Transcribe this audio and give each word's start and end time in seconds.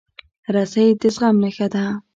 رسۍ 0.55 0.87
د 1.01 1.03
زغم 1.15 1.35
نښه 1.43 1.67
ده. 1.73 1.83